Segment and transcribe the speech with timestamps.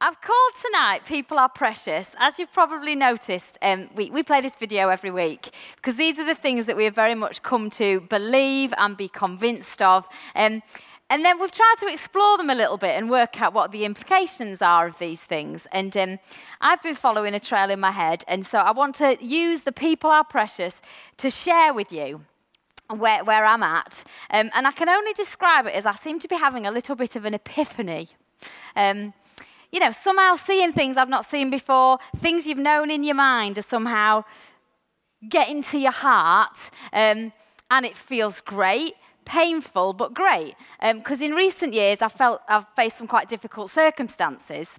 [0.00, 2.06] I've called tonight People Are Precious.
[2.18, 6.24] As you've probably noticed, um, we, we play this video every week because these are
[6.24, 10.06] the things that we have very much come to believe and be convinced of.
[10.36, 10.62] Um,
[11.10, 13.84] and then we've tried to explore them a little bit and work out what the
[13.84, 15.66] implications are of these things.
[15.72, 16.18] And um,
[16.60, 19.72] I've been following a trail in my head, and so I want to use the
[19.72, 20.76] People Are Precious
[21.16, 22.24] to share with you
[22.88, 24.04] where, where I'm at.
[24.30, 26.94] Um, and I can only describe it as I seem to be having a little
[26.94, 28.10] bit of an epiphany.
[28.76, 29.12] Um,
[29.72, 33.58] you know, somehow seeing things I've not seen before, things you've known in your mind
[33.58, 34.24] are somehow
[35.28, 36.56] getting to your heart,
[36.92, 37.32] um,
[37.70, 38.94] and it feels great,
[39.24, 40.54] painful, but great.
[40.80, 44.70] Because um, in recent years, I felt I've faced some quite difficult circumstances,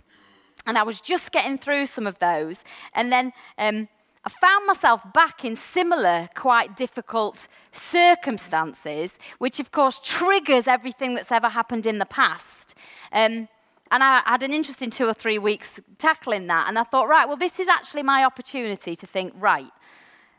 [0.66, 2.60] and I was just getting through some of those,
[2.94, 3.88] and then um,
[4.26, 11.32] I found myself back in similar, quite difficult circumstances, which of course triggers everything that's
[11.32, 12.76] ever happened in the past.
[13.12, 13.48] Um,
[13.92, 16.68] and I had an interesting two or three weeks tackling that.
[16.68, 19.72] And I thought, right, well, this is actually my opportunity to think, right,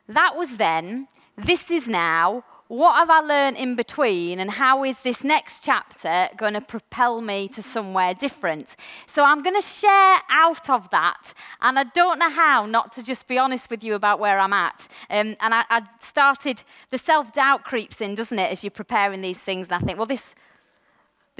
[0.08, 2.44] that was then, this is now.
[2.68, 7.20] What have I learned in between, and how is this next chapter going to propel
[7.20, 8.76] me to somewhere different?
[9.12, 13.02] So, I'm going to share out of that, and I don't know how not to
[13.02, 14.86] just be honest with you about where I'm at.
[15.10, 19.20] Um, and I, I started, the self doubt creeps in, doesn't it, as you're preparing
[19.20, 20.22] these things, and I think, well, this,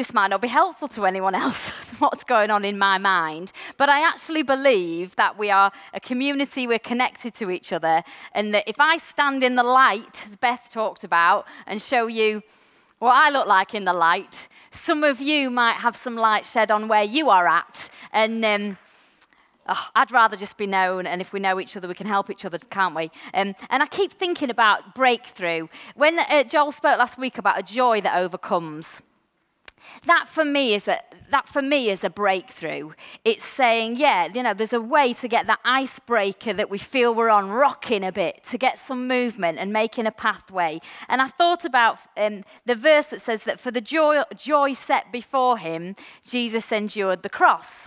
[0.01, 3.53] this might not be helpful to anyone else, what's going on in my mind.
[3.77, 8.55] But I actually believe that we are a community, we're connected to each other, and
[8.55, 12.43] that if I stand in the light, as Beth talked about, and show you
[12.99, 16.71] what I look like in the light, some of you might have some light shed
[16.71, 17.91] on where you are at.
[18.11, 18.79] And um,
[19.69, 22.31] oh, I'd rather just be known, and if we know each other, we can help
[22.31, 23.11] each other, can't we?
[23.35, 25.69] Um, and I keep thinking about breakthrough.
[25.95, 28.87] When uh, Joel spoke last week about a joy that overcomes,
[30.07, 32.91] that for me is a that for me is a breakthrough.
[33.25, 37.15] It's saying, yeah, you know, there's a way to get that icebreaker that we feel
[37.15, 40.81] we're on rocking a bit, to get some movement and making a pathway.
[41.09, 45.13] And I thought about um, the verse that says that for the joy, joy set
[45.13, 47.87] before him, Jesus endured the cross.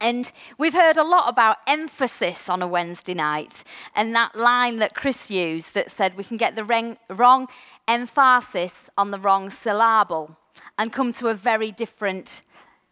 [0.00, 3.62] And we've heard a lot about emphasis on a Wednesday night,
[3.94, 7.46] and that line that Chris used that said we can get the wrong
[7.86, 10.36] emphasis on the wrong syllable
[10.78, 12.42] and come to a very different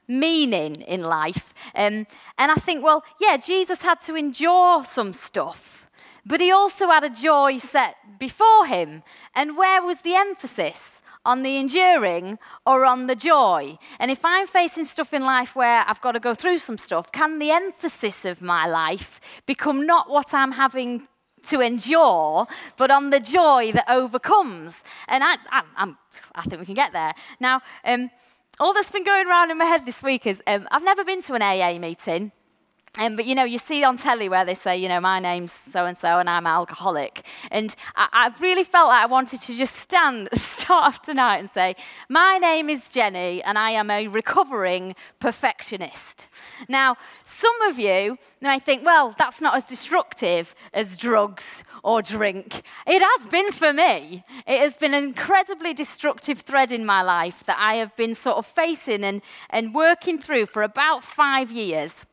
[0.09, 1.55] meaning in life.
[1.75, 2.06] Um,
[2.39, 5.89] and I think, well, yeah, Jesus had to endure some stuff,
[6.27, 9.03] but he also had a joy set before him.
[9.34, 10.81] And where was the emphasis?
[11.25, 12.37] On the enduring
[12.67, 13.78] or on the joy?
[14.01, 17.12] And if I'm facing stuff in life where I've got to go through some stuff,
[17.12, 21.06] can the emphasis of my life become not what I'm having
[21.47, 22.47] to endure,
[22.77, 24.75] but on the joy that overcomes.
[25.09, 25.93] And I, I,
[26.34, 27.15] I think we can get there.
[27.41, 28.11] Now, um,
[28.61, 31.23] all that's been going around in my head this week is um, I've never been
[31.23, 32.33] to an AA meeting.
[32.99, 35.53] Um, but you know, you see on telly where they say, you know, my name's
[35.72, 37.25] so and so and I'm alcoholic.
[37.51, 41.03] And I, I, really felt like I wanted to just stand, at the start off
[41.03, 41.75] tonight and say,
[42.11, 46.27] my name is Jenny and I am a recovering perfectionist.
[46.69, 51.45] Now, some of you may think, well, that's not as destructive as drugs
[51.82, 52.62] or drink.
[52.87, 54.25] It has been for me.
[54.47, 58.37] It has been an incredibly destructive thread in my life that I have been sort
[58.37, 59.20] of facing and,
[59.50, 62.04] and working through for about five years.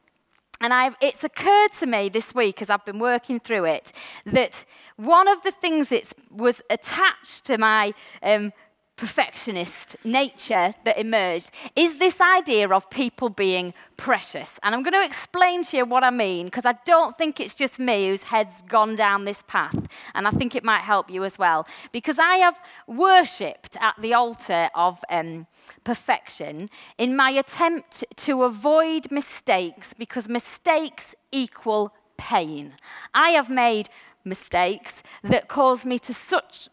[0.62, 3.94] And I've, it's occurred to me this week as I've been working through it
[4.26, 4.66] that
[4.98, 8.52] one of the things that was attached to my um,
[9.00, 14.50] perfectionist nature that emerged is this idea of people being precious.
[14.62, 17.56] And I'm going to explain to you what I mean because I don't think it's
[17.56, 19.88] just me whose head's gone down this path.
[20.16, 21.66] And I think it might help you as well.
[21.94, 25.48] Because I have worshipped at the altar of um,
[25.86, 32.74] perfection in my attempt to avoid mistakes because mistakes equal pain.
[33.14, 33.88] I have made
[34.24, 34.94] mistakes
[35.24, 36.70] that caused me to such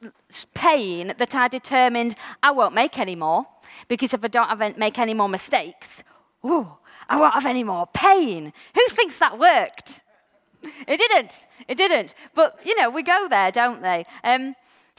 [0.55, 3.47] pain that I determined I won't make any more
[3.89, 5.89] because if I don't make any more mistakes,
[6.45, 6.69] ooh,
[7.09, 8.53] I won't have any more pain.
[8.75, 10.01] Who thinks that worked?
[10.63, 11.33] It didn't.
[11.69, 12.15] It didn't.
[12.35, 14.05] But, you know, we go there, don't they?
[14.25, 14.55] Um,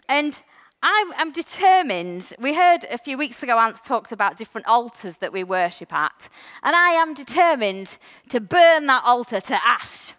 [0.07, 0.39] and
[0.81, 2.33] I'm, I'm, determined.
[2.39, 6.29] We heard a few weeks ago, Ants talked about different altars that we worship at.
[6.63, 7.97] And I am determined
[8.29, 10.13] to burn that altar to ash.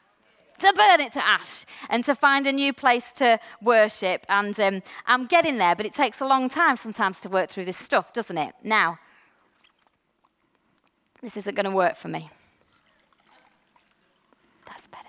[0.59, 4.27] To burn it to ash and to find a new place to worship.
[4.29, 7.67] And um, I'm getting there, but it takes a long time sometimes to work through
[7.67, 8.55] this stuff, doesn't it?
[8.65, 8.99] Now,
[11.23, 12.29] this isn't going to work for me.
[14.67, 15.09] That's better.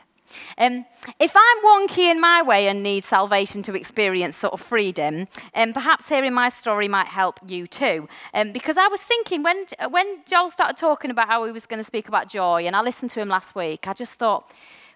[0.60, 0.86] Um,
[1.20, 5.74] if I'm wonky in my way and need salvation to experience sort of freedom, um,
[5.74, 8.08] perhaps hearing my story might help you too.
[8.36, 11.80] Um, because I was thinking when, when Joel started talking about how he was going
[11.80, 14.52] to speak about joy, and I listened to him last week, I just thought,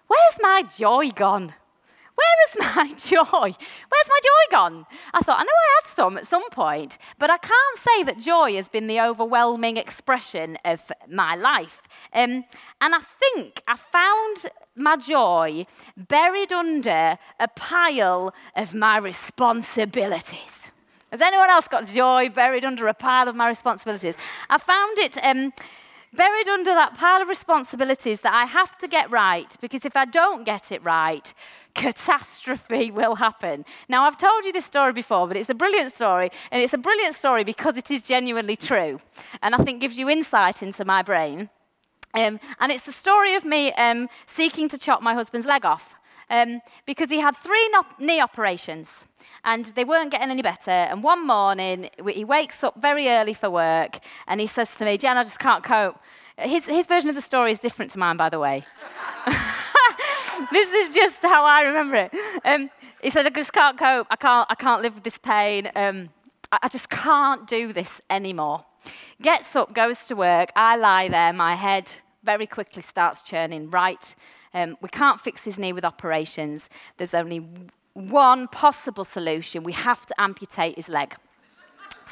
[0.06, 1.54] where's my joy gone?
[2.14, 3.24] Where is my joy?
[3.30, 4.86] Where's my joy gone?
[5.12, 8.18] I thought, I know I had some at some point, but I can't say that
[8.18, 11.82] joy has been the overwhelming expression of my life.
[12.12, 12.44] Um,
[12.80, 15.66] and I think I found my joy
[15.96, 20.52] buried under a pile of my responsibilities.
[21.10, 24.16] Has anyone else got joy buried under a pile of my responsibilities?
[24.50, 25.16] I found it.
[25.24, 25.52] Um,
[26.16, 30.04] buried under that pile of responsibilities that I have to get right because if I
[30.04, 31.32] don't get it right,
[31.74, 33.64] catastrophe will happen.
[33.88, 36.78] Now, I've told you this story before, but it's a brilliant story, and it's a
[36.78, 39.00] brilliant story because it is genuinely true,
[39.42, 41.50] and I think gives you insight into my brain.
[42.14, 45.94] Um, and it's the story of me um, seeking to chop my husband's leg off
[46.30, 49.04] um, because he had three no- knee operations
[49.44, 50.70] and they weren't getting any better.
[50.70, 54.98] And one morning, he wakes up very early for work and he says to me,
[54.98, 55.98] Jen, I just can't cope.
[56.38, 58.64] His, his version of the story is different to mine, by the way.
[60.52, 62.12] this is just how I remember it.
[62.44, 62.70] Um,
[63.02, 64.06] he said, I just can't cope.
[64.10, 65.70] I can't, I can't live with this pain.
[65.76, 66.08] Um,
[66.50, 68.64] I, I just can't do this anymore.
[69.22, 70.50] Gets up, goes to work.
[70.56, 71.92] I lie there, my head
[72.24, 73.70] very quickly starts churning.
[73.70, 74.14] Right,
[74.54, 76.68] um, we can't fix his knee with operations.
[76.96, 77.46] There's only
[77.94, 79.62] one possible solution.
[79.62, 81.16] We have to amputate his leg.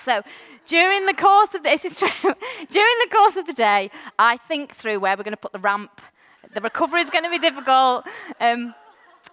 [0.04, 0.22] So
[0.66, 4.36] during the course of the, this is true, during the course of the day, I
[4.36, 6.00] think through where we're going to put the ramp.
[6.54, 8.06] The recovery is going to be difficult.
[8.40, 8.74] Um,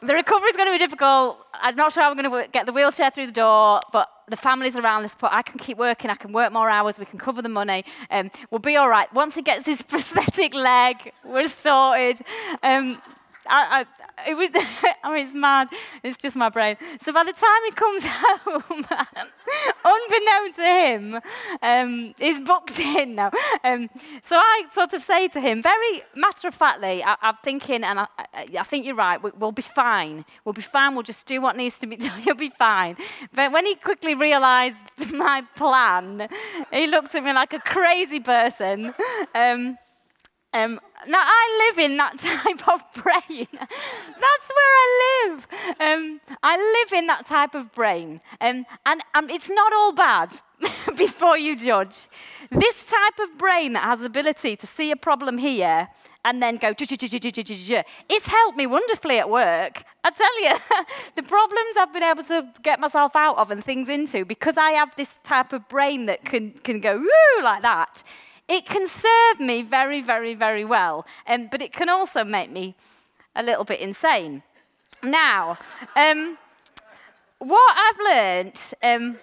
[0.02, 1.46] the recovery is going to be difficult.
[1.54, 4.38] I'm not sure how I'm going to get the wheelchair through the door, but the
[4.38, 7.20] families around this point, I can keep working, I can work more hours, we can
[7.20, 9.12] cover the money, um, we'll be all right.
[9.14, 12.22] Once he gets his prosthetic leg, we're sorted.
[12.64, 13.02] Um,
[13.50, 14.50] I, I, it was,
[15.04, 15.70] I mean, it's mad.
[16.04, 16.78] It's just my brain.
[17.04, 18.86] So by the time he comes home,
[19.86, 21.22] unbeknown to him,
[21.62, 23.32] um, he's booked in now.
[23.64, 23.90] Um,
[24.28, 28.02] so I sort of say to him, very matter of factly, I, am thinking, and
[28.02, 30.26] I, I, think you're right, we, will be fine.
[30.46, 30.94] We'll be fine.
[30.94, 32.22] We'll just do what needs to be done.
[32.24, 32.98] You'll be fine.
[33.34, 34.78] But when he quickly realised
[35.14, 36.28] my plan,
[36.72, 38.94] he looked at me like a crazy person.
[39.34, 39.78] Um,
[40.54, 43.48] um, now, I live in that type of brain.
[43.52, 45.48] That's where I live.
[45.80, 48.20] Um, I live in that type of brain.
[48.42, 50.40] Um, and um, it's not all bad
[50.98, 51.96] before you judge.
[52.52, 55.88] This type of brain that has the ability to see a problem here
[56.26, 59.84] and then go, it's helped me wonderfully at work.
[60.04, 60.56] I tell you,
[61.16, 64.72] the problems I've been able to get myself out of and things into because I
[64.72, 68.04] have this type of brain that can, can go, woo, like that
[68.50, 72.76] it can serve me very, very, very well, um, but it can also make me
[73.36, 74.42] a little bit insane.
[75.04, 75.58] Now,
[75.96, 76.38] um,
[77.38, 79.18] what I've learned, um,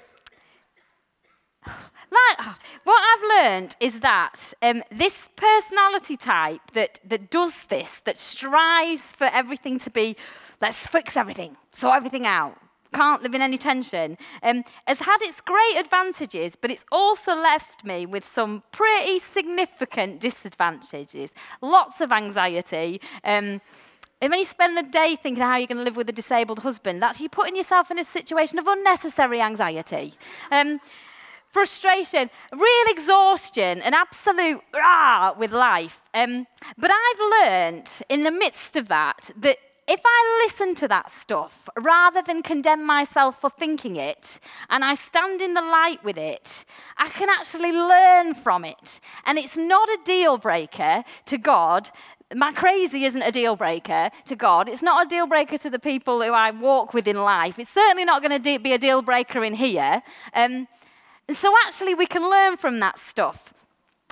[1.67, 2.47] like,
[2.85, 9.03] what I've learned is that um, this personality type that, that does this, that strives
[9.03, 10.17] for everything to be,
[10.63, 12.57] let's fix everything, sort everything out,
[12.97, 17.85] can't live in any tension, um, has had its great advantages, but it's also left
[17.85, 21.33] me with some pretty significant disadvantages.
[21.61, 23.01] Lots of anxiety.
[23.25, 23.61] Um,
[24.23, 26.61] and when you spend the day thinking how you're going to live with a disabled
[26.61, 30.15] husband, actually you're putting yourself in a situation of unnecessary anxiety.
[30.51, 30.81] Um,
[31.51, 35.99] frustration, real exhaustion, and absolute rah with life.
[36.15, 36.47] Um,
[36.79, 41.69] but I've learned in the midst of that that if I listen to that stuff
[41.81, 46.65] rather than condemn myself for thinking it, and I stand in the light with it,
[46.97, 49.01] I can actually learn from it.
[49.25, 51.91] And it's not a deal breaker to God.
[52.35, 54.69] My crazy isn't a deal breaker to God.
[54.69, 57.59] It's not a deal breaker to the people who I walk with in life.
[57.59, 60.03] It's certainly not going to be a deal breaker in here.
[60.35, 60.67] Um,
[61.33, 63.53] so, actually, we can learn from that stuff.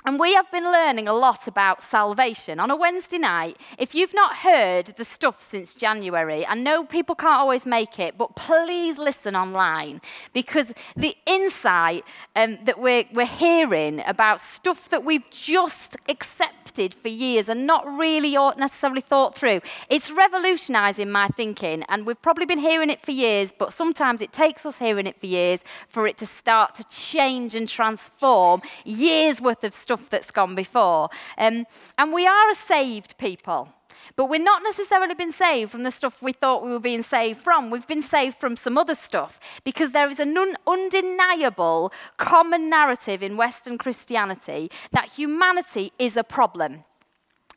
[0.05, 2.59] And we have been learning a lot about salvation.
[2.59, 7.15] On a Wednesday night, if you've not heard the stuff since January, I know people
[7.15, 12.03] can't always make it, but please listen online because the insight
[12.35, 17.87] um, that we're, we're hearing about stuff that we've just accepted for years and not
[17.87, 21.83] really necessarily thought through, it's revolutionizing my thinking.
[21.87, 25.17] And we've probably been hearing it for years, but sometimes it takes us hearing it
[25.19, 30.09] for years for it to start to change and transform years worth of stuff stuff
[30.09, 31.09] that's gone before.
[31.37, 31.65] Um,
[31.97, 33.69] and we are a saved people.
[34.15, 37.41] But we're not necessarily been saved from the stuff we thought we were being saved
[37.41, 37.71] from.
[37.71, 43.23] We've been saved from some other stuff because there is an un- undeniable common narrative
[43.23, 46.83] in Western Christianity that humanity is a problem.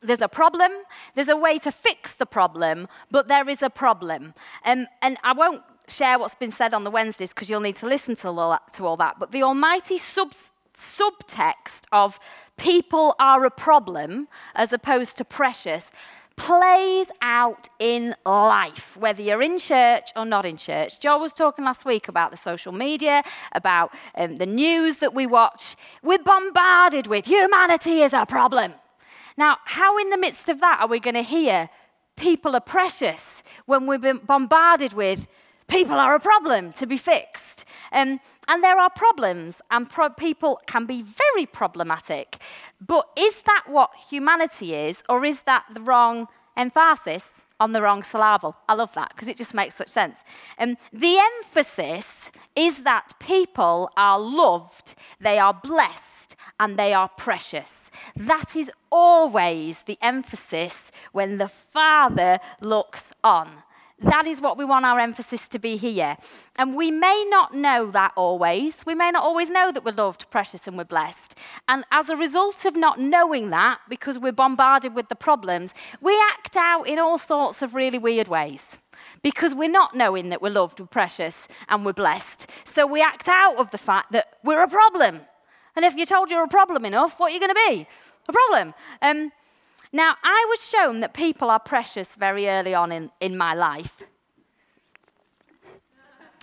[0.01, 0.71] There's a problem,
[1.13, 4.33] there's a way to fix the problem, but there is a problem.
[4.65, 7.85] Um, and I won't share what's been said on the Wednesdays because you'll need to
[7.85, 9.19] listen to all, that, to all that.
[9.19, 10.48] But the almighty substance
[10.97, 12.19] subtext of
[12.57, 15.85] people are a problem as opposed to precious
[16.39, 20.97] plays out in life, whether you're in church or not in church.
[21.01, 25.27] Joe was talking last week about the social media, about um, the news that we
[25.27, 25.75] watch.
[26.01, 28.73] We're bombarded with humanity is a problem.
[29.37, 31.69] Now, how in the midst of that are we going to hear
[32.15, 35.27] people are precious when been bombarded with
[35.67, 37.65] people are a problem to be fixed?
[37.91, 42.37] Um, and there are problems, and pro- people can be very problematic.
[42.85, 47.23] But is that what humanity is, or is that the wrong emphasis
[47.59, 48.55] on the wrong syllable?
[48.67, 50.19] I love that because it just makes such sense.
[50.57, 57.89] Um, the emphasis is that people are loved, they are blessed, and they are precious.
[58.15, 63.63] That is always the emphasis when the Father looks on.
[64.01, 66.15] That is what we want our emphasis to be here.
[66.57, 68.85] And we may not know that always.
[68.85, 71.35] We may not always know that we're loved, precious, and we're blessed.
[71.67, 76.17] And as a result of not knowing that, because we're bombarded with the problems, we
[76.31, 78.65] act out in all sorts of really weird ways.
[79.21, 81.35] Because we're not knowing that we're loved, we're precious,
[81.67, 82.47] and we're blessed.
[82.73, 85.21] So we act out of the fact that we're a problem.
[85.75, 87.87] And if you're told you're a problem enough, what are you going to be?
[88.29, 88.73] A problem.
[89.01, 89.31] Um,
[89.91, 94.03] now, I was shown that people are precious very early on in, in my life.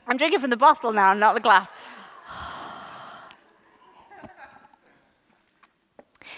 [0.09, 1.69] I'm drinking from the bottle now, not the glass.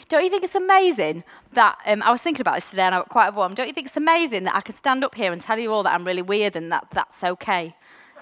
[0.09, 1.23] Don't you think it's amazing
[1.53, 3.55] that um, I was thinking about this today and I got quite warm?
[3.55, 5.83] Don't you think it's amazing that I can stand up here and tell you all
[5.83, 7.75] that I'm really weird and that that's okay?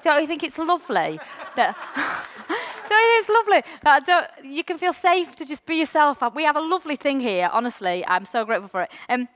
[0.03, 1.21] Don't you think it's lovely
[1.55, 1.77] that
[3.19, 3.63] it's lovely?
[4.07, 6.19] Don't, you can feel safe to just be yourself.
[6.35, 8.05] We have a lovely thing here, honestly.
[8.07, 8.91] I'm so grateful for it.
[9.09, 9.29] Um,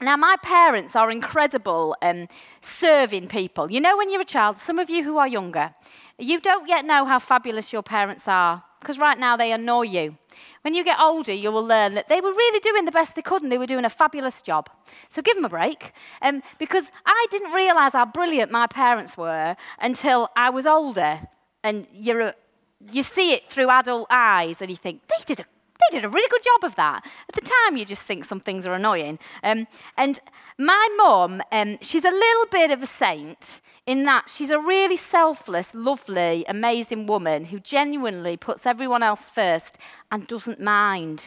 [0.00, 2.28] now, my parents are incredible um,
[2.60, 3.70] serving people.
[3.70, 5.74] You know, when you're a child, some of you who are younger,
[6.18, 10.16] you don't yet know how fabulous your parents are because right now they annoy you.
[10.62, 13.22] When you get older, you will learn that they were really doing the best they
[13.22, 14.68] could and they were doing a fabulous job.
[15.08, 15.92] So give them a break.
[16.22, 21.20] Um, because I didn't realize how brilliant my parents were until I was older.
[21.64, 22.34] And you're a,
[22.92, 26.08] you see it through adult eyes and you think, they did a, they did a
[26.08, 27.04] really good job of that.
[27.28, 29.18] At the time, you just think some things are annoying.
[29.42, 29.66] Um,
[29.96, 30.20] and
[30.58, 34.96] my mum, um, she's a little bit of a saint in that she's a really
[34.96, 39.76] selfless, lovely, amazing woman who genuinely puts everyone else first
[40.10, 41.24] and doesn't mind.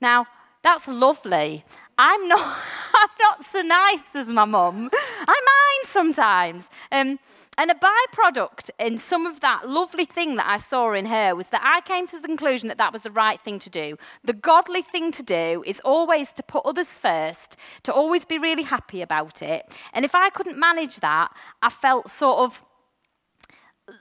[0.00, 0.26] Now,
[0.62, 1.64] that's lovely.
[1.98, 2.40] I'm not,
[2.94, 4.90] I'm not so nice as my mum.
[4.92, 6.64] I mind sometimes.
[6.90, 7.18] Um,
[7.56, 11.46] and a byproduct in some of that lovely thing that I saw in her was
[11.46, 13.96] that I came to the conclusion that that was the right thing to do.
[14.24, 18.64] The godly thing to do is always to put others first, to always be really
[18.64, 19.66] happy about it.
[19.92, 21.32] And if I couldn't manage that,
[21.62, 22.60] I felt sort of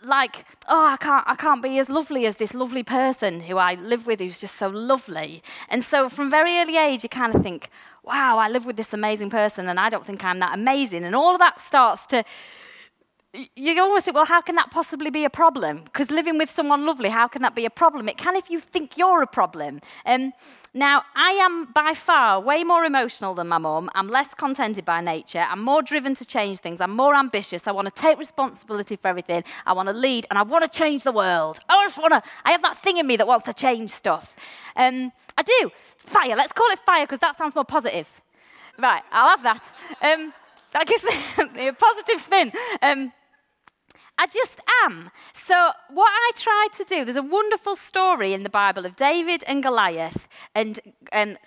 [0.04, 3.76] like, oh, I can't, I can't be as lovely as this lovely person who I
[3.76, 5.44] live with who's just so lovely.
[5.70, 7.70] And so from very early age, you kind of think,
[8.04, 11.04] wow, I live with this amazing person and I don't think I'm that amazing.
[11.04, 12.24] And all of that starts to
[13.56, 15.84] you almost think, well, how can that possibly be a problem?
[15.86, 18.08] Because living with someone lovely, how can that be a problem?
[18.08, 19.82] It can if you think you're a problem.
[20.06, 20.34] Um,
[20.76, 23.90] now, I am by far way more emotional than my mum.
[23.96, 25.46] I'm less contented by nature.
[25.50, 26.80] I'm more driven to change things.
[26.80, 27.66] I'm more ambitious.
[27.66, 29.44] I want to take responsibility for everything.
[29.66, 31.60] I want to lead and I want to change the world.
[31.68, 34.36] I just want to, I have that thing in me that wants to change stuff.
[34.76, 35.72] Um, I do.
[35.98, 36.36] Fire.
[36.36, 38.08] Let's call it fire because that sounds more positive.
[38.78, 39.72] Right, I'll have that.
[40.02, 40.34] Um,
[40.74, 42.52] that gives me a positive spin.
[44.18, 45.10] I just am.
[45.46, 49.44] So, what I try to do, there's a wonderful story in the Bible of David
[49.48, 50.80] and Goliath, and,
[51.12, 51.38] and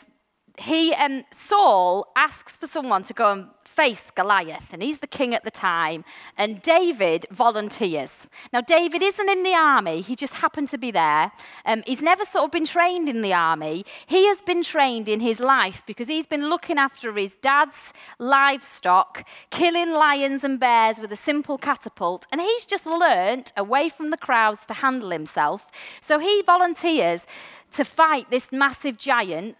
[0.59, 5.35] he and Saul asks for someone to go and face Goliath, and he's the king
[5.35, 6.05] at the time.
[6.37, 8.11] And David volunteers.
[8.53, 11.31] Now, David isn't in the army, he just happened to be there.
[11.67, 13.85] Um, he's never sort of been trained in the army.
[14.07, 17.77] He has been trained in his life because he's been looking after his dad's
[18.19, 24.11] livestock, killing lions and bears with a simple catapult, and he's just learnt away from
[24.11, 25.67] the crowds to handle himself.
[26.07, 27.27] So he volunteers
[27.73, 29.59] to fight this massive giant.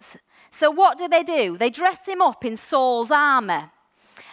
[0.49, 1.57] So, what do they do?
[1.57, 3.71] They dress him up in Saul's armour.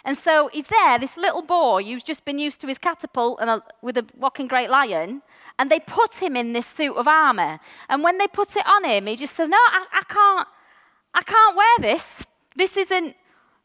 [0.05, 3.49] And so he's there, this little boy who's just been used to his catapult and
[3.49, 5.23] a, with a walking great lion,
[5.57, 7.59] and they put him in this suit of armour.
[7.89, 10.47] And when they put it on him, he just says, No, I, I can't,
[11.15, 12.03] I can't wear this.
[12.55, 13.15] This isn't,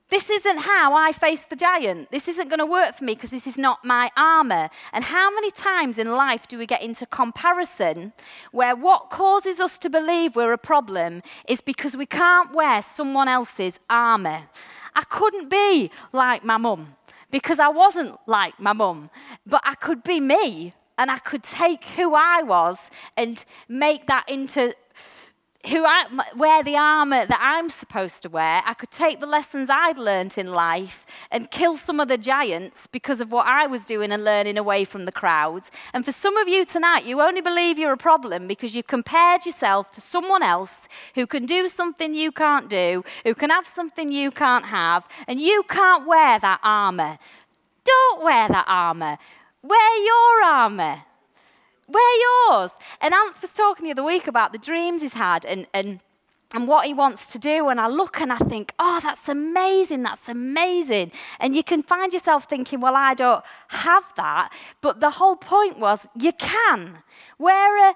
[0.09, 2.11] this isn't how I face the giant.
[2.11, 4.71] This isn't going to work for me because this is not my armor.
[4.95, 8.15] And how many times in life do we get into comparison
[8.51, 13.29] where what causes us to believe we're a problem is because we can't wear someone
[13.29, 14.45] else's armor?
[15.01, 16.95] I couldn't be like my mum
[17.31, 19.09] because I wasn't like my mum,
[19.47, 22.79] but I could be me and I could take who I was
[23.17, 24.75] and make that into
[25.69, 29.69] who I, wear the armor that I'm supposed to wear, I could take the lessons
[29.71, 33.85] I'd learned in life and kill some of the giants because of what I was
[33.85, 35.71] doing and learning away from the crowds.
[35.93, 39.45] And for some of you tonight, you only believe you're a problem because you've compared
[39.45, 44.11] yourself to someone else who can do something you can't do, who can have something
[44.11, 47.19] you can't have, and you can't wear that armor.
[47.85, 49.19] Don't wear that armor.
[49.63, 51.03] Wear your armor.
[51.91, 52.71] Wear yours.
[53.01, 56.01] And Ant was talking the other week about the dreams he's had and, and,
[56.55, 57.69] and what he wants to do.
[57.69, 60.05] And I look and I think, oh, that's amazing.
[60.05, 61.11] That's amazing.
[61.41, 64.53] And you can find yourself thinking, well, I don't have that.
[64.81, 66.99] But the whole point was, you can.
[67.39, 67.95] Where are,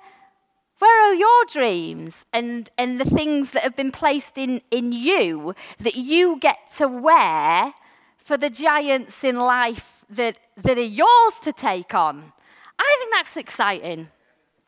[0.81, 5.55] where are your dreams and, and the things that have been placed in, in you
[5.79, 7.73] that you get to wear
[8.19, 12.33] for the giants in life that, that are yours to take on?
[12.79, 14.09] I think that's exciting.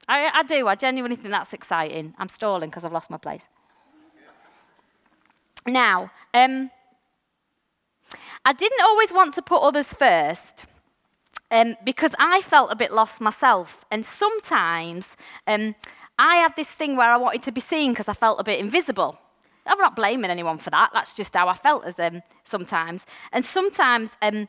[0.09, 0.69] I, I do.
[0.69, 2.15] I genuinely think that's exciting.
[2.19, 3.47] I'm stalling because I've lost my place.
[5.67, 6.71] Now, um,
[8.45, 10.65] I didn't always want to put others first
[11.51, 13.85] um, because I felt a bit lost myself.
[13.91, 15.07] And sometimes
[15.49, 15.75] um,
[16.19, 18.61] I had this thing where I wanted to be seen because I felt a bit
[18.61, 19.19] invisible.
[19.67, 20.91] I'm not blaming anyone for that.
[20.93, 23.05] That's just how I felt as um, sometimes.
[23.33, 24.49] And sometimes um,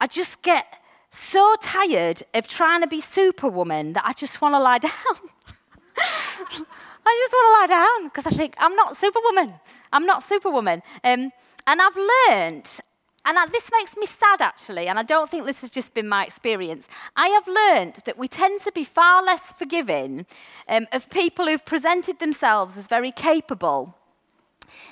[0.00, 0.66] I just get
[1.10, 4.92] so tired of trying to be superwoman that I just want to lie down.
[7.08, 9.54] I just want to lie down because I think I'm not superwoman.
[9.92, 10.82] I'm not superwoman.
[11.04, 11.32] Um,
[11.66, 12.68] and I've learned,
[13.24, 16.08] and I, this makes me sad actually, and I don't think this has just been
[16.08, 16.86] my experience.
[17.16, 20.26] I have learned that we tend to be far less forgiving
[20.68, 23.97] um, of people who've presented themselves as very capable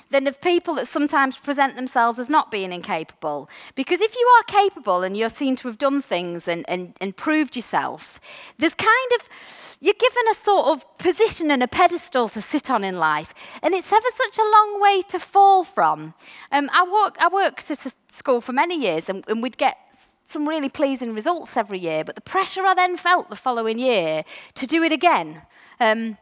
[0.09, 3.49] than of people that sometimes present themselves as not being incapable.
[3.75, 7.15] Because if you are capable and you're seen to have done things and, and, and
[7.15, 8.19] proved yourself,
[8.57, 9.27] there's kind of
[9.79, 13.75] you're given a sort of position and a pedestal to sit on in life, and
[13.75, 16.15] it's ever such a long way to fall from.
[16.51, 19.77] Um, I, work, I worked at a school for many years, and, and we'd get
[20.27, 24.25] some really pleasing results every year, but the pressure I then felt the following year
[24.55, 25.43] to do it again.
[25.79, 26.17] Um,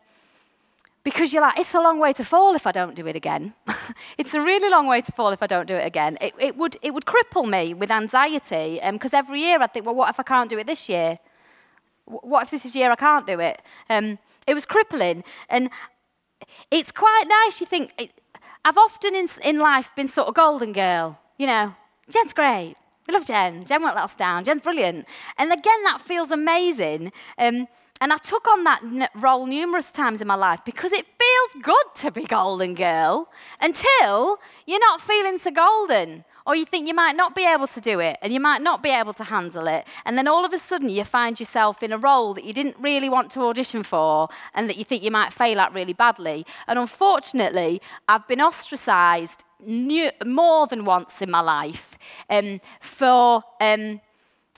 [1.06, 3.54] because you're like, it's a long way to fall if I don't do it again.
[4.18, 6.18] it's a really long way to fall if I don't do it again.
[6.20, 9.86] It, it would, it would cripple me with anxiety because um, every year I'd think,
[9.86, 11.20] well, what if I can't do it this year?
[12.06, 13.62] What if this is year I can't do it?
[13.88, 15.24] Um, it was crippling.
[15.48, 15.70] And
[16.72, 17.94] it's quite nice, you think.
[18.00, 18.12] It,
[18.65, 21.76] I've often in, in life been sort of golden girl, you know,
[22.10, 22.74] Jen's great.
[23.08, 23.63] We love Jen.
[23.65, 24.44] Jen won't let us down.
[24.44, 25.06] Jen's brilliant.
[25.38, 27.12] And again, that feels amazing.
[27.38, 27.68] Um,
[28.01, 31.86] and I took on that role numerous times in my life because it feels good
[32.01, 33.29] to be golden girl
[33.62, 36.25] until you're not feeling so golden.
[36.47, 38.84] Or you think you might not be able to do it and you might not
[38.84, 39.88] be able to handle it.
[40.05, 42.75] And then all of a sudden you find yourself in a role that you didn't
[42.79, 46.45] really want to audition for and that you think you might fail at really badly.
[46.67, 51.97] And unfortunately, I've been ostracized new, more than once in my life
[52.29, 54.01] um, for um,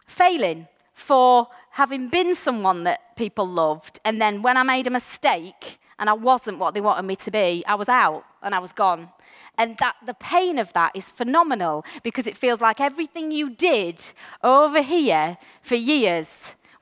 [0.07, 5.79] failing, for having been someone that people loved, and then when I made a mistake
[5.99, 8.71] and I wasn't what they wanted me to be, I was out and I was
[8.71, 9.09] gone.
[9.57, 13.99] And that the pain of that is phenomenal because it feels like everything you did
[14.43, 16.29] over here for years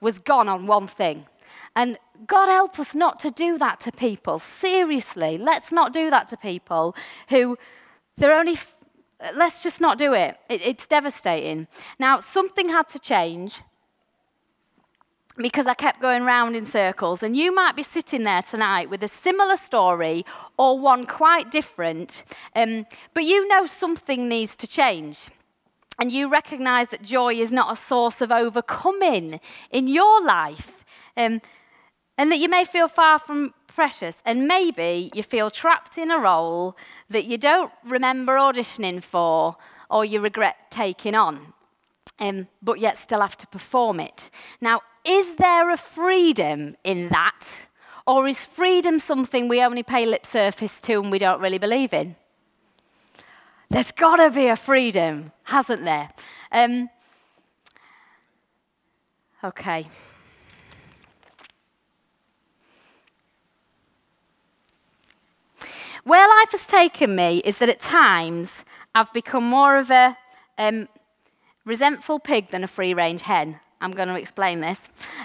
[0.01, 1.25] was gone on one thing.
[1.75, 4.39] And God help us not to do that to people.
[4.39, 6.95] Seriously, let's not do that to people
[7.29, 7.57] who
[8.17, 8.57] they're only.
[9.33, 10.37] Let's just not do it.
[10.49, 11.67] it it's devastating.
[11.99, 13.55] Now, something had to change
[15.37, 17.21] because I kept going round in circles.
[17.23, 20.25] And you might be sitting there tonight with a similar story
[20.57, 22.23] or one quite different,
[22.55, 25.27] um, but you know something needs to change.
[25.99, 29.39] and you recognize that joy is not a source of overcoming
[29.71, 30.83] in your life,
[31.17, 31.41] um,
[32.17, 36.17] and that you may feel far from precious, and maybe you feel trapped in a
[36.17, 36.77] role
[37.09, 39.55] that you don't remember auditioning for
[39.89, 41.53] or you regret taking on,
[42.19, 44.29] um, but yet still have to perform it.
[44.61, 47.39] Now, is there a freedom in that?
[48.07, 51.93] Or is freedom something we only pay lip service to and we don't really believe
[51.93, 52.15] in?
[53.69, 56.09] There's got to be a freedom, hasn't there?
[56.51, 56.89] Um,
[59.43, 59.89] okay.
[66.03, 68.51] Where life has taken me is that at times
[68.93, 70.15] I've become more of a
[70.59, 70.87] um,
[71.65, 73.59] resentful pig than a free range hen.
[73.81, 74.79] I'm going to explain this.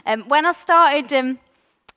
[0.06, 1.38] Um, when I started, um,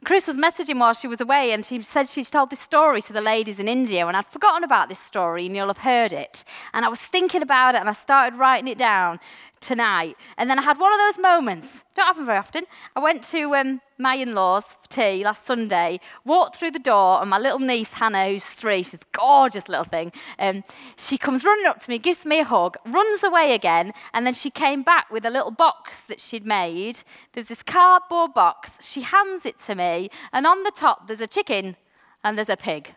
[0.06, 3.14] Chris was messaging while she was away, and she said she'd told this story to
[3.14, 6.44] the ladies in India, and I'd forgotten about this story, and you'll have heard it.
[6.74, 9.20] And I was thinking about it, and I started writing it down
[9.64, 10.16] tonight.
[10.38, 11.68] And then I had one of those moments.
[11.96, 12.66] Don't happen very often.
[12.96, 16.00] I went to um, my in-laws for tea last Sunday.
[16.26, 19.86] Walked through the door, and my little niece Hannah, who's three, she's a gorgeous little
[19.86, 20.12] thing.
[20.40, 20.64] Um,
[20.98, 24.34] she comes running up to me, gives me a hug, runs away again, and then
[24.34, 27.04] she came back with a little box that she'd made.
[27.34, 28.72] There's this cardboard box.
[28.80, 31.76] She hands it to me, and on the top there's a chicken
[32.24, 32.94] and there's a pig.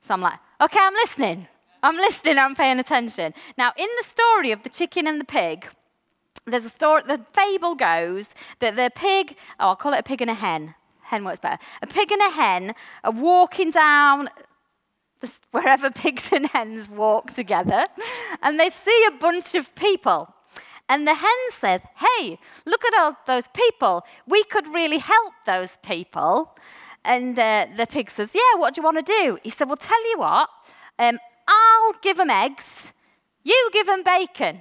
[0.00, 1.48] So I'm like, okay, I'm listening.
[1.82, 3.34] I'm listening, I'm paying attention.
[3.58, 5.66] Now, in the story of the chicken and the pig,
[6.46, 8.28] there's a story, the fable goes
[8.60, 10.74] that the pig, oh, I'll call it a pig and a hen.
[11.02, 11.58] Hen works better.
[11.82, 14.28] A pig and a hen are walking down
[15.50, 17.86] wherever pigs and hens walk together,
[18.42, 20.32] and they see a bunch of people.
[20.88, 24.04] And the hen says, Hey, look at all those people.
[24.26, 26.56] We could really help those people.
[27.04, 29.38] And uh, the pig says, Yeah, what do you want to do?
[29.42, 30.48] He said, Well, tell you what,
[30.98, 31.18] um,
[31.52, 32.64] I'll give them eggs,
[33.44, 34.60] you give them bacon.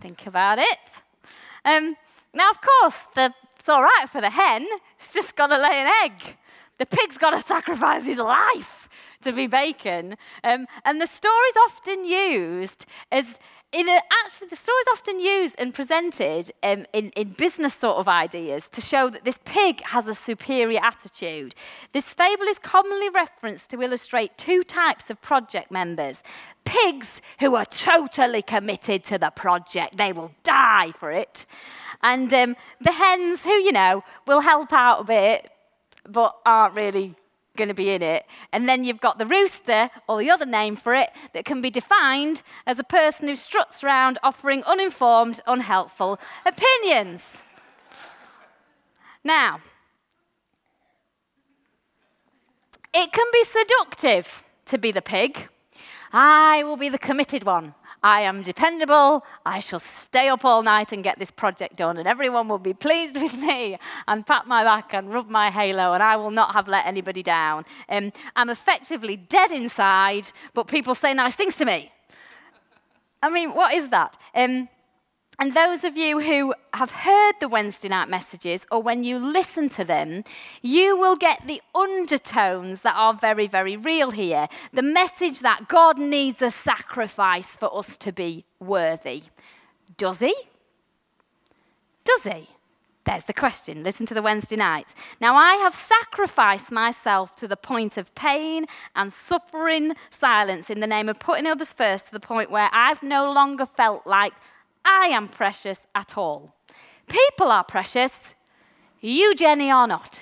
[0.00, 0.78] Think about it.
[1.64, 1.96] Um,
[2.34, 4.66] now, of course, the, it's all right for the hen,
[4.98, 6.36] it's just got to lay an egg.
[6.78, 8.88] The pig's got to sacrifice his life
[9.22, 10.16] to be bacon.
[10.42, 13.24] Um, and the story's often used as
[13.72, 17.96] in a, actually, the story is often used and presented um, in, in business sort
[17.96, 21.54] of ideas to show that this pig has a superior attitude.
[21.92, 26.22] This fable is commonly referenced to illustrate two types of project members.
[26.64, 31.46] Pigs who are totally committed to the project, they will die for it,
[32.02, 35.50] and um, the hens who, you know, will help out a bit
[36.08, 37.14] but aren't really
[37.56, 38.24] going to be in it.
[38.52, 41.70] And then you've got the rooster, or the other name for it, that can be
[41.70, 47.22] defined as a person who struts around offering uninformed, unhelpful opinions.
[49.24, 49.60] Now,
[52.92, 55.48] it can be seductive to be the pig.
[56.12, 57.74] I will be the committed one.
[58.02, 59.24] I am dependable.
[59.46, 62.74] I shall stay up all night and get this project done, and everyone will be
[62.74, 66.52] pleased with me and pat my back and rub my halo, and I will not
[66.54, 67.64] have let anybody down.
[67.88, 71.92] Um, I'm effectively dead inside, but people say nice things to me.
[73.22, 74.18] I mean, what is that?
[74.34, 74.68] Um,
[75.38, 79.68] and those of you who have heard the Wednesday night messages, or when you listen
[79.70, 80.24] to them,
[80.60, 84.48] you will get the undertones that are very, very real here.
[84.72, 89.24] The message that God needs a sacrifice for us to be worthy.
[89.96, 90.34] Does He?
[92.04, 92.48] Does He?
[93.04, 93.82] There's the question.
[93.82, 94.94] Listen to the Wednesday night.
[95.20, 100.86] Now, I have sacrificed myself to the point of pain and suffering silence in the
[100.86, 104.34] name of putting others first to the point where I've no longer felt like
[104.84, 106.54] I am precious at all.
[107.08, 108.12] People are precious,
[109.00, 110.20] you, Jenny, are not.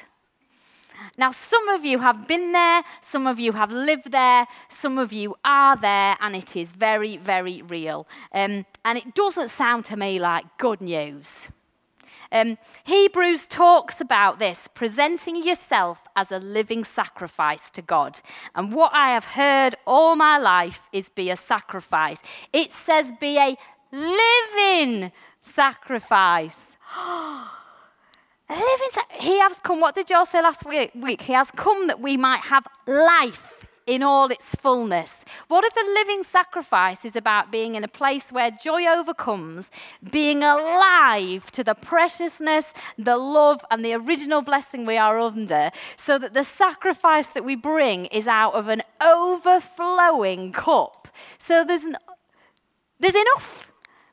[1.16, 5.12] Now, some of you have been there, some of you have lived there, some of
[5.12, 8.06] you are there, and it is very, very real.
[8.32, 11.30] Um, and it doesn't sound to me like good news.
[12.32, 18.20] Um, Hebrews talks about this presenting yourself as a living sacrifice to God.
[18.54, 22.18] And what I have heard all my life is be a sacrifice.
[22.52, 23.56] It says be a
[23.92, 26.56] living sacrifice.
[28.48, 29.80] living sa- He has come.
[29.80, 31.22] What did Joel say last week?
[31.22, 35.10] He has come that we might have life in all its fullness.
[35.48, 39.68] What if the living sacrifice is about being in a place where joy overcomes,
[40.12, 46.18] being alive to the preciousness, the love, and the original blessing we are under, so
[46.18, 51.08] that the sacrifice that we bring is out of an overflowing cup?
[51.40, 51.96] So there's, an,
[53.00, 53.69] there's enough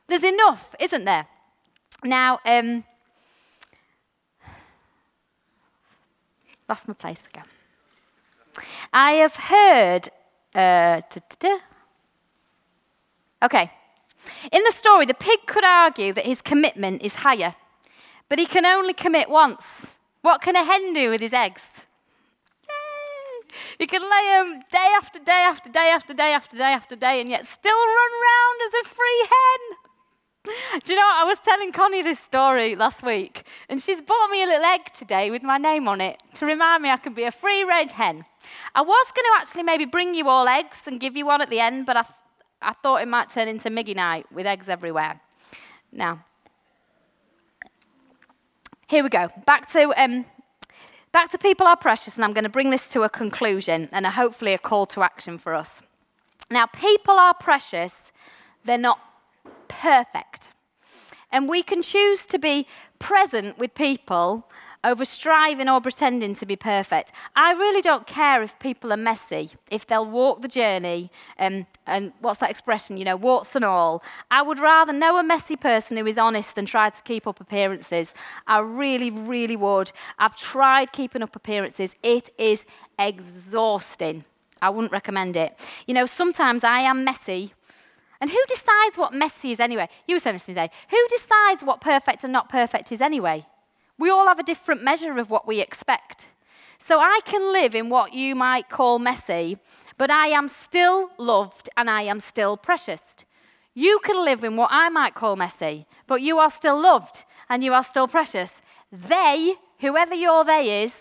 [0.08, 1.26] there's enough, isn't there?
[2.04, 2.84] Now, um,
[6.68, 7.44] lost my place again.
[8.92, 10.08] I have heard.
[10.54, 11.02] Uh,
[13.42, 13.70] Okay.
[14.50, 17.54] In the story, the pig could argue that his commitment is higher,
[18.28, 19.94] but he can only commit once.
[20.22, 21.62] What can a hen do with his eggs?
[23.78, 27.20] You can lay them day after day after day after day after day after day
[27.20, 29.87] and yet still run round as a free hen.
[30.84, 31.16] Do you know, what?
[31.16, 34.82] I was telling Connie this story last week, and she's bought me a little egg
[34.96, 37.90] today with my name on it to remind me I can be a free range
[37.90, 38.24] hen.
[38.76, 41.50] I was going to actually maybe bring you all eggs and give you one at
[41.50, 42.14] the end, but I, th-
[42.62, 45.20] I thought it might turn into Miggy night with eggs everywhere.
[45.90, 46.24] Now,
[48.86, 49.28] here we go.
[49.46, 50.26] Back to um,
[51.10, 54.06] back to people are precious, and I'm going to bring this to a conclusion and
[54.06, 55.80] a, hopefully a call to action for us.
[56.52, 58.12] Now, people are precious,
[58.64, 59.00] they're not
[59.66, 60.48] perfect.
[61.30, 62.66] And we can choose to be
[62.98, 64.48] present with people
[64.84, 67.12] over striving or pretending to be perfect.
[67.34, 72.12] I really don't care if people are messy, if they'll walk the journey, um, and
[72.20, 74.02] what's that expression, you know, warts and all.
[74.30, 77.40] I would rather know a messy person who is honest than try to keep up
[77.40, 78.14] appearances.
[78.46, 79.90] I really, really would.
[80.18, 82.64] I've tried keeping up appearances, it is
[82.98, 84.24] exhausting.
[84.62, 85.58] I wouldn't recommend it.
[85.86, 87.52] You know, sometimes I am messy.
[88.20, 89.88] And who decides what messy is anyway?
[90.06, 90.70] You were saying this to me today.
[90.90, 93.46] Who decides what perfect and not perfect is anyway?
[93.98, 96.28] We all have a different measure of what we expect.
[96.86, 99.58] So I can live in what you might call messy,
[99.98, 103.02] but I am still loved and I am still precious.
[103.74, 107.62] You can live in what I might call messy, but you are still loved and
[107.62, 108.50] you are still precious.
[108.90, 110.94] They, whoever your they is,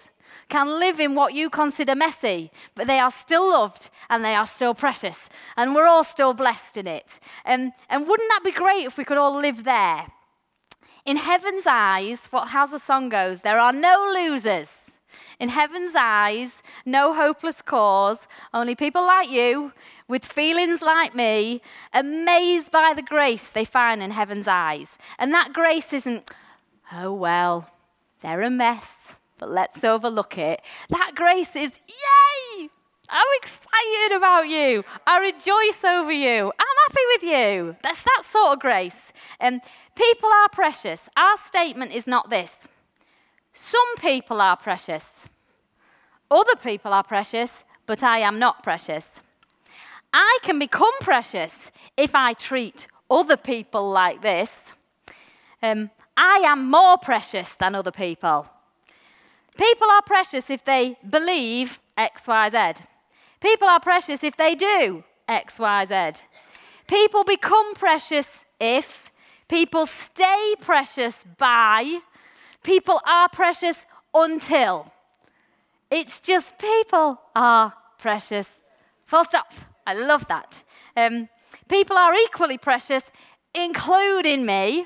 [0.49, 4.45] can live in what you consider messy, but they are still loved and they are
[4.45, 5.17] still precious.
[5.55, 7.19] And we're all still blessed in it.
[7.45, 10.07] And, and wouldn't that be great if we could all live there?
[11.05, 14.69] In heaven's eyes, what how's the song goes, there are no losers.
[15.39, 19.71] In heaven's eyes, no hopeless cause, only people like you
[20.07, 21.62] with feelings like me,
[21.93, 24.89] amazed by the grace they find in heaven's eyes.
[25.19, 26.29] And that grace isn't,
[26.91, 27.69] oh well,
[28.21, 28.89] they're a mess,
[29.39, 30.62] but let's overlook it.
[30.89, 32.69] That grace is, yay!
[33.10, 34.84] I'm excited about you.
[35.06, 36.52] I rejoice over you.
[36.60, 37.76] I'm happy with you.
[37.82, 38.95] That's that sort of grace.
[39.39, 39.62] And
[39.97, 41.02] People are precious.
[41.17, 42.52] Our statement is not this.
[43.56, 45.23] Some people are precious.
[46.30, 47.50] Other people are precious,
[47.88, 49.08] but I am not precious.
[50.13, 54.52] I can become precious if I treat other people like this.
[55.63, 58.47] Um, I am more precious than other people.
[59.58, 62.84] People are precious if they believe X, Y, Z.
[63.41, 66.22] People are precious if they do X, Y, Z.
[66.88, 68.28] People become precious
[68.60, 69.08] if
[69.48, 72.00] People stay precious by,
[72.63, 73.78] people are precious
[74.13, 74.91] until.
[75.89, 78.48] It's just people are precious.
[79.06, 79.54] Full stop.
[79.86, 80.63] I love that.
[80.98, 81.30] Um,
[81.70, 83.04] people are equally precious,
[83.56, 84.86] including me.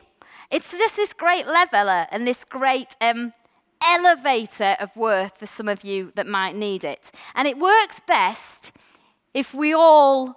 [0.52, 3.34] It's just this great leveler and this great um,
[3.84, 7.12] elevator of worth for some of you that might need it.
[7.36, 8.72] And it works best
[9.34, 10.36] if we all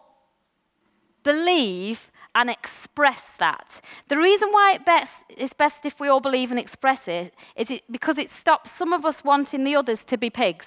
[1.23, 3.81] believe and express that.
[4.09, 7.71] The reason why it best, it's best if we all believe and express it is
[7.71, 10.67] it, because it stops some of us wanting the others to be pigs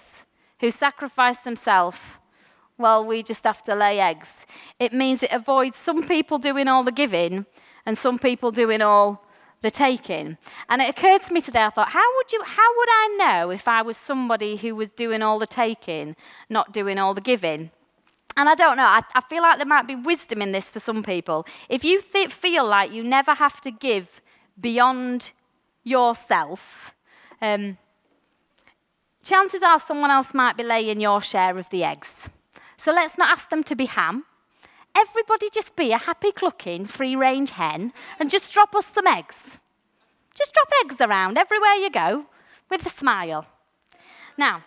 [0.60, 1.98] who sacrifice themselves
[2.78, 4.30] while we just have to lay eggs.
[4.80, 7.46] It means it avoids some people doing all the giving
[7.86, 9.27] and some people doing all
[9.62, 10.38] the taking.
[10.70, 13.50] And it occurred to me today, I thought, how would, you, how would I know
[13.50, 16.16] if I was somebody who was doing all the taking,
[16.50, 17.72] not doing all the giving?
[18.36, 20.78] And I don't know, I, I, feel like there might be wisdom in this for
[20.78, 21.48] some people.
[21.70, 24.22] If you th- feel like you never have to give
[24.60, 25.32] beyond
[25.84, 26.94] yourself,
[27.42, 27.80] um,
[29.24, 32.30] chances are someone else might be laying your share of the eggs.
[32.78, 34.26] So let's not ask them to be ham.
[34.98, 39.36] Everybody just be a happy clucking free range hen and just drop us some eggs.
[40.34, 42.26] Just drop eggs around everywhere you go
[42.72, 43.46] with a smile.
[44.40, 44.64] Now,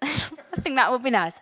[0.02, 1.34] I think that would be nice.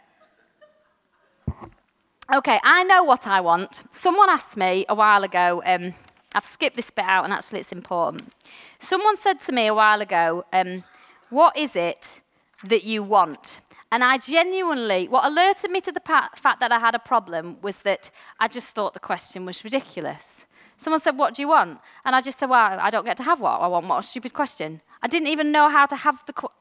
[2.34, 3.82] Okay, I know what I want.
[3.92, 5.94] Someone asked me a while ago, um,
[6.34, 8.32] I've skipped this bit out and actually it's important.
[8.80, 10.82] Someone said to me a while ago, um,
[11.30, 12.20] What is it
[12.64, 13.58] that you want?
[13.90, 17.76] And I genuinely, what alerted me to the fact that I had a problem was
[17.78, 20.42] that I just thought the question was ridiculous.
[20.76, 21.80] Someone said, What do you want?
[22.04, 23.86] And I just said, Well, I don't get to have what I want.
[23.86, 24.80] What a stupid question.
[25.02, 26.32] I didn't even know how to have the.
[26.32, 26.52] Qu-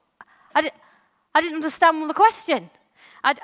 [0.56, 0.72] I did,
[1.36, 2.70] I didn't understand the question.
[3.24, 3.40] I'd,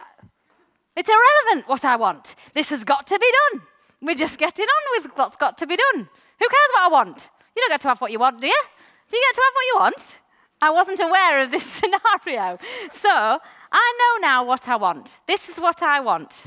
[0.95, 2.35] it's irrelevant what I want.
[2.53, 3.61] This has got to be done.
[4.01, 6.09] We're just getting on with what's got to be done.
[6.39, 7.29] Who cares what I want?
[7.55, 8.61] You don't get to have what you want, do you?
[9.09, 10.17] Do you get to have what you want?
[10.61, 12.57] I wasn't aware of this scenario.
[12.91, 13.39] So
[13.73, 15.17] I know now what I want.
[15.27, 16.43] This is what I want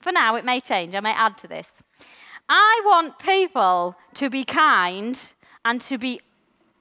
[0.00, 0.94] For now, it may change.
[0.94, 1.66] I may add to this.
[2.48, 5.18] I want people to be kind
[5.64, 6.20] and to be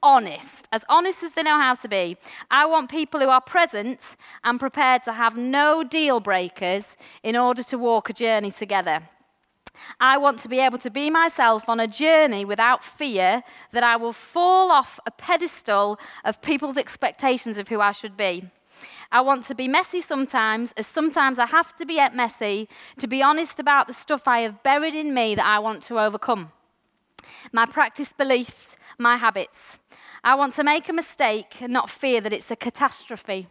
[0.03, 2.17] honest, as honest as they know how to be.
[2.51, 3.99] I want people who are present
[4.43, 6.86] and prepared to have no deal breakers
[7.23, 9.10] in order to walk a journey together.
[9.99, 13.95] I want to be able to be myself on a journey without fear that I
[13.95, 18.51] will fall off a pedestal of people's expectations of who I should be.
[19.12, 22.68] I want to be messy sometimes, as sometimes I have to be at messy
[23.00, 26.00] to be honest about the stuff I have buried in me that I want to
[26.00, 26.52] overcome.
[27.52, 29.78] My practice beliefs, my habits.
[30.24, 33.48] I want to make a mistake and not fear that it's a catastrophe.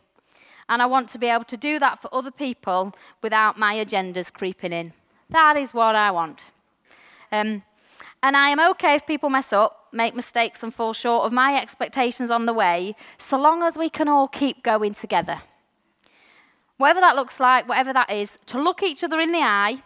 [0.68, 4.32] And I want to be able to do that for other people without my agendas
[4.32, 4.92] creeping in.
[5.30, 6.42] That is what I want.
[7.30, 7.62] Um,
[8.22, 11.56] and I am okay if people mess up, make mistakes, and fall short of my
[11.56, 15.42] expectations on the way, so long as we can all keep going together.
[16.76, 19.82] Whatever that looks like, whatever that is, to look each other in the eye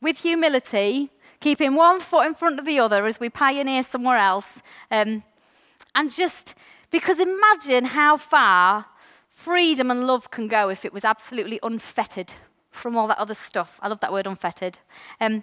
[0.00, 4.60] with humility, keeping one foot in front of the other as we pioneer somewhere else.
[4.90, 5.24] Um,
[5.94, 6.54] and just
[6.90, 8.86] because imagine how far
[9.28, 12.32] freedom and love can go if it was absolutely unfettered
[12.70, 13.78] from all that other stuff.
[13.82, 14.78] I love that word, unfettered.
[15.20, 15.42] Um,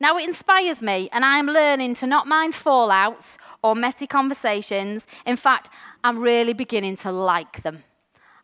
[0.00, 5.06] now, it inspires me, and I'm learning to not mind fallouts or messy conversations.
[5.26, 5.68] In fact,
[6.02, 7.84] I'm really beginning to like them.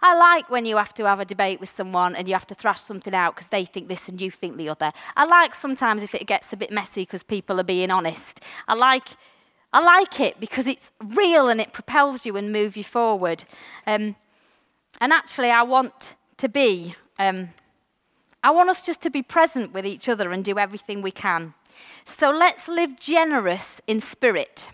[0.03, 2.55] I like when you have to have a debate with someone and you have to
[2.55, 4.93] thrash something out because they think this and you think the other.
[5.17, 8.41] I like sometimes if it gets a bit messy because people are being honest.
[8.69, 9.09] I like,
[9.73, 13.45] I like it because it's real and it propels you and moves you forward.
[13.87, 14.17] Um,
[15.01, 17.49] and actually, I want to be um,
[18.47, 21.53] I want us just to be present with each other and do everything we can.
[22.05, 24.69] So let's live generous in spirit.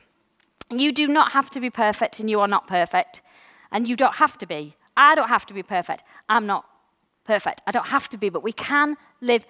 [0.69, 3.23] You do not have to be perfect, and you are not perfect.
[3.71, 4.77] And you don't have to be.
[4.95, 6.03] I don't have to be perfect.
[6.29, 6.67] I'm not
[7.25, 7.63] perfect.
[7.67, 9.47] I don't have to be, but we can live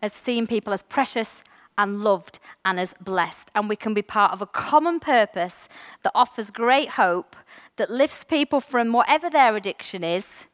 [0.00, 1.42] as seeing people as precious
[1.76, 3.50] and loved and as blessed.
[3.54, 5.68] And we can be part of a common purpose
[6.02, 7.36] that offers great hope,
[7.76, 10.44] that lifts people from whatever their addiction is.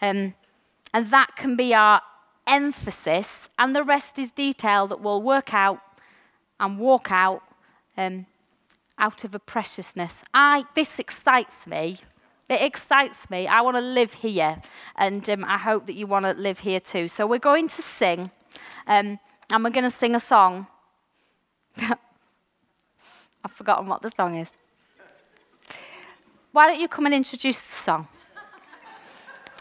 [0.00, 0.34] Um,
[0.94, 2.02] and that can be our
[2.48, 5.80] emphasis, and the rest is detail that we'll work out
[6.58, 7.42] and walk out
[7.96, 8.26] um,
[8.98, 10.18] out of a preciousness.
[10.34, 11.98] I, this excites me.
[12.48, 13.46] It excites me.
[13.46, 14.62] I want to live here,
[14.96, 17.06] and um, I hope that you want to live here too.
[17.08, 18.30] So we're going to sing,
[18.86, 19.18] um,
[19.50, 20.66] and we're going to sing a song.
[21.78, 24.50] I've forgotten what the song is.
[26.52, 28.08] Why don't you come and introduce the song?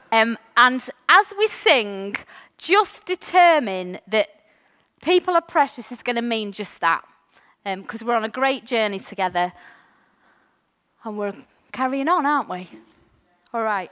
[0.09, 2.15] Um, and as we sing,
[2.57, 4.29] just determine that
[5.01, 7.03] people are precious is going to mean just that.
[7.63, 9.51] Because um, we're on a great journey together.
[11.03, 11.35] And we're
[11.71, 12.69] carrying on, aren't we?
[13.53, 13.91] All right.